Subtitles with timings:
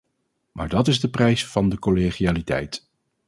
[0.51, 2.89] Maar dat is de prijs van de collegialiteit.